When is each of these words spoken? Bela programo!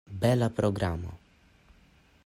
Bela 0.23 0.49
programo! 0.59 1.11